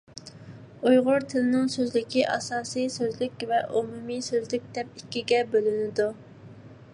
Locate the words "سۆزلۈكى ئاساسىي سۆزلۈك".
1.73-3.45